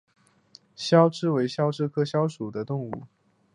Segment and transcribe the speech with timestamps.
[0.03, 0.03] 脂
[0.87, 3.03] 肖峭为肖峭科肖峭属的动物。